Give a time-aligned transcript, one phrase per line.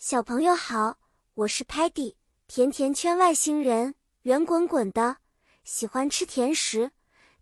[0.00, 1.00] 小朋友好，
[1.34, 2.14] 我是 Patty，
[2.46, 5.16] 甜甜圈外星人，圆滚滚的，
[5.64, 6.92] 喜欢吃甜食，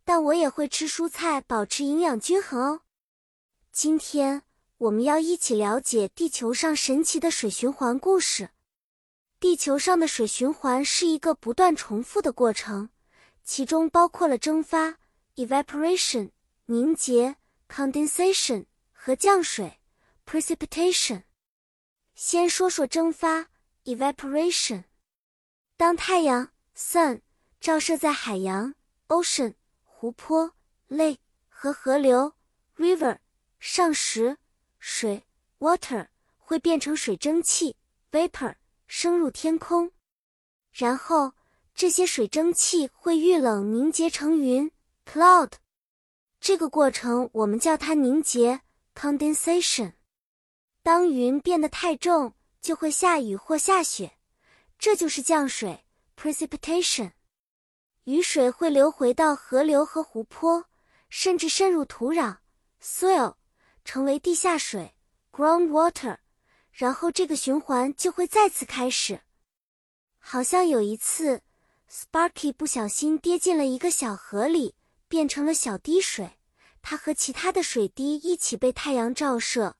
[0.06, 2.80] 但我也会吃蔬菜，保持营养均衡哦。
[3.70, 4.44] 今天
[4.78, 8.48] 我们要一起了解地球上神奇的水循环故事。
[9.38, 12.88] 地球上的水循环是一个不断重复的过程，
[13.44, 14.96] 其中包括了蒸发
[15.34, 16.30] （evaporation）、
[16.64, 17.36] 凝结
[17.68, 19.78] （condensation） 和降水
[20.24, 21.24] （precipitation）。
[22.16, 23.48] 先说说蒸发
[23.84, 24.84] （evaporation）。
[25.76, 27.20] 当太阳 （sun）
[27.60, 28.74] 照射在海洋
[29.08, 29.52] （ocean）、
[29.84, 30.54] 湖泊
[30.88, 31.18] （lake）
[31.50, 32.32] 和河流
[32.78, 33.18] （river）
[33.58, 34.38] 上时，
[34.78, 35.26] 水
[35.58, 36.08] （water）
[36.38, 37.76] 会变成水蒸气
[38.10, 38.54] （vapor）
[38.86, 39.92] 升入天空。
[40.72, 41.34] 然后，
[41.74, 44.72] 这些水蒸气会遇冷凝结成云
[45.04, 45.52] （cloud）。
[46.40, 48.62] 这个过程我们叫它凝结
[48.94, 49.95] （condensation）。
[50.86, 54.12] 当云变得太重，就会下雨或下雪，
[54.78, 55.84] 这就是降水
[56.16, 57.10] （precipitation）。
[58.04, 60.66] 雨水会流回到河流和湖泊，
[61.08, 62.36] 甚至渗入土壤
[62.80, 63.34] （soil），
[63.84, 64.94] 成为地下水
[65.32, 66.18] （groundwater）。
[66.70, 69.22] 然后这个循环就会再次开始。
[70.20, 71.42] 好像有一次
[71.90, 74.76] ，Sparky 不小心跌进了一个小河里，
[75.08, 76.38] 变成了小滴水。
[76.80, 79.74] 它和其他的水滴一起被太阳照射。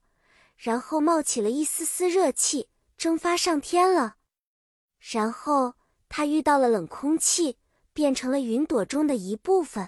[0.57, 4.17] 然后冒起了一丝丝热气，蒸发上天了。
[4.99, 5.75] 然后
[6.09, 7.57] 它遇到了冷空气，
[7.93, 9.87] 变成了云朵中的一部分。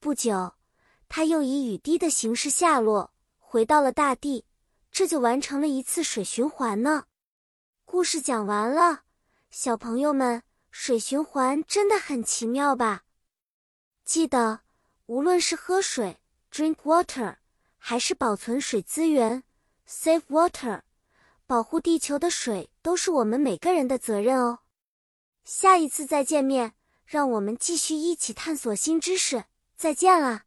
[0.00, 0.54] 不久，
[1.08, 4.44] 它又以雨滴的形式下落，回到了大地。
[4.90, 7.04] 这就完成了一次水循环呢。
[7.84, 9.02] 故事讲完了，
[9.50, 13.04] 小朋友们，水循环真的很奇妙吧？
[14.04, 14.60] 记得，
[15.06, 16.18] 无论是喝水
[16.50, 17.36] （drink water）
[17.76, 19.44] 还是保存水资源。
[19.88, 20.82] Save water，
[21.46, 24.60] 保护地球的水都是我们每个人的责任哦。
[25.44, 29.44] 下一次再见面，让我们继续一起探索新知识。
[29.76, 30.45] 再见了。